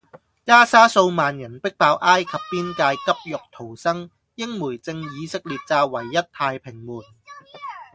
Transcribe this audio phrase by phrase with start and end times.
[0.47, 7.01] 加沙數萬人逼爆埃及邊界急欲逃生英媒證以色列炸「唯一太平門」